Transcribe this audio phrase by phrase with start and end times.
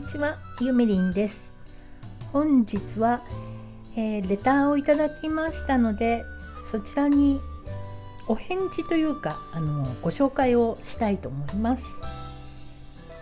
[0.00, 1.52] にちはゆめりんです。
[2.32, 3.20] 本日は、
[3.96, 6.22] えー、レターをいただきましたので
[6.70, 7.38] そちらに
[8.26, 11.84] お返事というかあのご紹介をしたいと思います。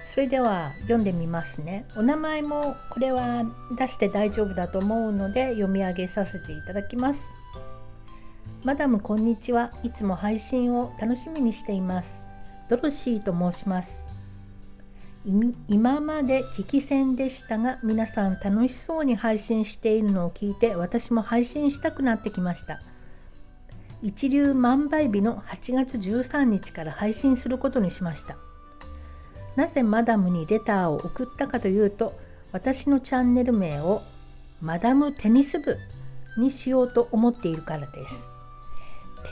[0.07, 1.85] それでは読んでみますね。
[1.97, 3.43] お名前もこれは
[3.77, 7.21] 出して大丈夫だと思うので読み上げさせていただきます。
[8.63, 9.73] マダムこんにちは。
[9.83, 12.23] いつも配信を楽しみにしています。
[12.71, 14.08] ドロシーと申します。
[15.69, 22.81] 今まで聞き戦でしたが皆さん楽しそうに配信しているのを聞いて私も配信したくなってきました。
[24.03, 28.39] 一流万倍日の8月13日から配信することにしました。
[29.55, 32.19] なぜマダムにレターを送ったかというと
[32.53, 34.01] 私のチャンネル名を
[34.63, 35.77] マダムテニス部
[36.39, 38.15] にしようと思っているからです。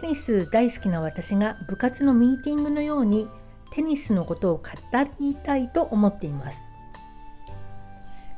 [0.03, 3.27] テニス大好きな私が部活のミーティングのように
[3.73, 4.65] テニスのことを語
[5.21, 6.59] りたいと思っています。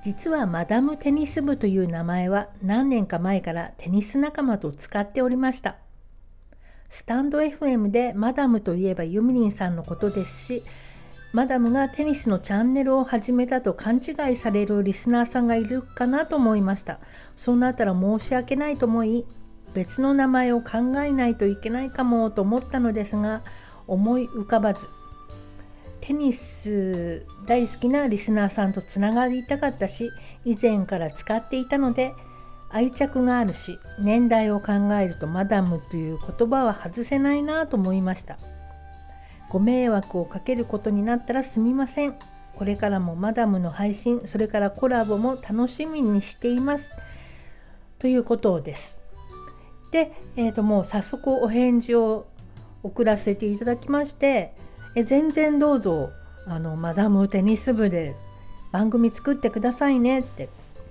[0.05, 5.77] 実はマダムテニス部という名前は何年か前からテニス仲間と使っておりました。
[6.89, 10.63] スタンド FM でマダムといえばユミリンさんのことですし
[11.35, 17.01] マダムがテニスのチャンネルを始めたと勘違いされるリスナーさんがいるかなと思いました。
[17.37, 19.27] そうなったら申し訳ないと思い
[19.75, 23.43] 別の名前を考えないといけないかもと思ったのですが
[23.87, 24.81] 思い浮かばず
[26.09, 30.11] テニス大好きなリスナーさんとつながりたかったし
[30.47, 32.15] 以前から使っていたので
[32.71, 38.39] 愛着があるし年代を考えるとマダムという言葉は外せないなと思いました。
[39.51, 42.15] ご迷惑をかけることになったらすみません。
[42.57, 46.91] これからもマダムの配信それからコラボも楽しみにしています。
[47.99, 48.97] ということです。
[49.91, 52.27] で、えー、ともう早速お返事を
[52.83, 54.55] 送らせていただきまして
[54.99, 56.11] え全然どうぞ。
[56.49, 58.17] あのマダムテニス部で
[58.73, 60.21] 番組作ってくださいね。
[60.21, 60.49] って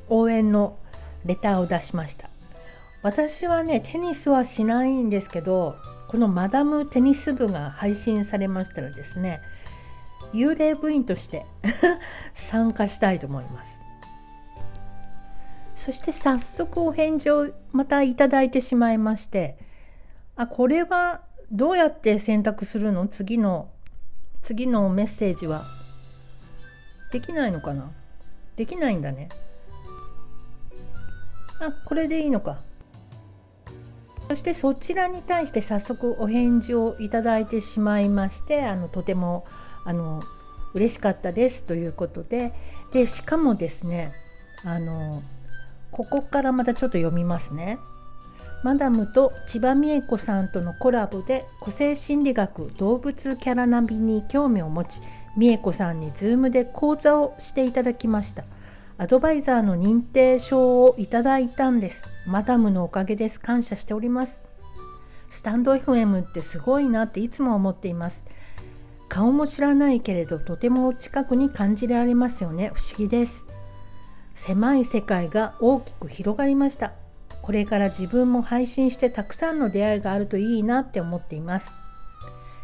[0.08, 0.78] 応援の
[1.26, 2.30] レターを出しました。
[3.04, 5.76] 私はねテニスはしないんですけど
[6.08, 9.40] このマダムテニス部が配信されましたらですね
[10.34, 11.46] 幽霊部員として
[12.34, 13.78] 参加したいと思います。
[15.76, 19.58] そして早速お返事をまたいただいてしまいまして
[20.38, 23.08] あこれはどうやって選択するの？
[23.08, 23.70] 次の
[24.48, 25.66] 次のメッセージは？
[27.12, 27.92] できないのかな？
[28.56, 29.28] できないんだね。
[31.60, 32.60] あこれでいいのか。
[34.30, 39.46] そしてそちらに対して早速お返事をいただいてしまいましてあのとても
[39.84, 40.24] あの
[40.74, 42.54] 嬉しかったですということで。
[42.94, 44.14] でしかもですね
[44.64, 45.24] あの
[45.92, 47.80] ここからまたちょっと読みますね。
[48.68, 55.00] マダムと千葉美恵子さんとのコラボで個性心理学動物キャラナビに興味を持ち
[55.38, 58.44] 美恵子さんに Zoom で講座をしていただきました。
[58.98, 62.10] アドバイザーの認定証をいただいたんです。
[62.28, 63.40] マダムのおかげです。
[63.40, 64.42] 感謝しております。
[65.30, 68.26] スタンド FM ってすごいなっていつも思っています。
[69.08, 72.72] 顔も知らないけれどとても近くに感じられますよね。
[72.74, 73.48] 不思議です。
[74.36, 77.07] 狭い世界が大きく広がりました。
[77.48, 81.72] これから自分も配信してたくさんの出会いがあるといいなって思っています。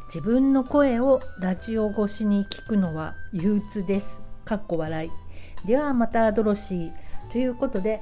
[0.08, 4.20] 自分の声をラジオ越しに聞くのは憂鬱です。
[4.44, 5.10] かっこ笑い。
[5.66, 6.92] ではまたドロシー。
[7.32, 8.02] ということで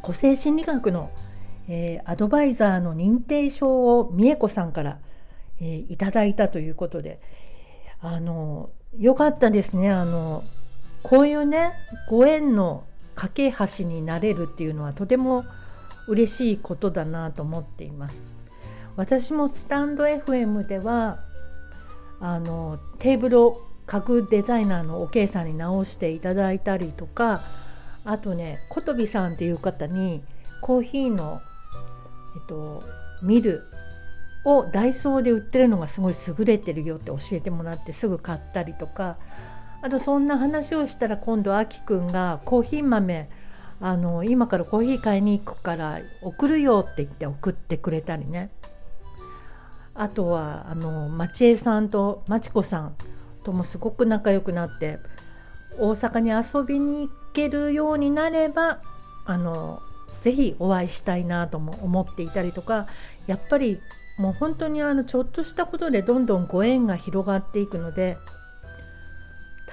[0.00, 1.10] 個性心理学の、
[1.68, 5.00] えー、アドバイザーの認定証を美恵子さんから、
[5.60, 7.20] えー、いただいたということで
[8.00, 9.90] あのよかったですね。
[9.90, 10.44] あの
[11.02, 11.72] こういうね
[12.08, 15.44] ご縁の架け橋になれるっていうのはとても
[16.08, 18.22] 嬉しいことだなと思っています。
[18.96, 21.16] 私もスタンド FM では
[22.20, 23.56] あのテーブルを
[23.86, 27.42] 家具デザイナーのおけいさんに直していただいたりとか
[28.04, 30.22] あとねことびさんっていう方に
[30.60, 31.40] コーヒーの、
[32.36, 32.82] えっと、
[33.22, 33.60] ミル
[34.44, 39.16] をダイソーで売ってるのがすごい優れてるよって教えてもらってすぐ買ったりとか
[39.82, 43.28] あとそんな話をしたら今度あきくんがコーヒー豆
[43.80, 48.50] あの今からコーヒー買いに行くから送るよって言って送ってくれたりね。
[49.94, 52.94] あとはあの町江さんとまちこさん
[53.44, 54.98] ともすごく仲良くなって
[55.78, 58.80] 大阪に遊びに行けるようになれば
[59.26, 59.80] あの
[60.20, 62.86] ぜひお会いしたいなとも思っていたりとか
[63.26, 63.80] やっぱり
[64.18, 68.16] もう本当にあのちょっとしたことでどんどんご縁が広がっていくので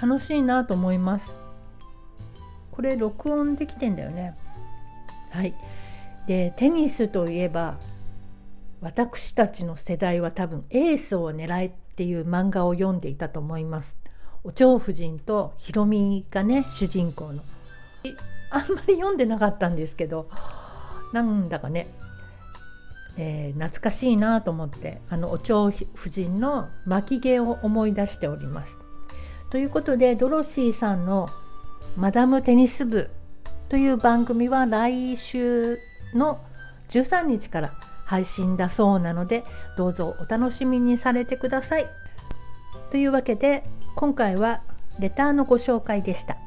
[0.01, 1.39] 楽しいなと思います。
[2.71, 4.37] これ録音できてんだよね。
[5.31, 5.53] はい。
[6.27, 7.77] でテニスといえば
[8.81, 13.97] 私たちの世代は多分エースを狙えっていう漫画を読んでいたと思います。
[14.43, 17.43] お蝶夫人とひろみがね主人公の。
[18.51, 20.29] あんまり読んでなかったんですけど
[21.13, 21.87] なんだかね、
[23.17, 28.88] えー、懐かしいなと思ってあのお蝶夫人の巻き毛を思い出しております。
[29.51, 31.29] ということでドロシーさんの
[31.97, 33.09] 「マダムテニス部」
[33.67, 35.79] という番組は来週
[36.13, 36.39] の
[36.89, 37.71] 13日から
[38.05, 39.43] 配信だそうなので
[39.77, 41.85] どうぞお楽しみにされてください。
[42.91, 43.63] というわけで
[43.95, 44.61] 今回は
[44.99, 46.37] レターのご紹介でした。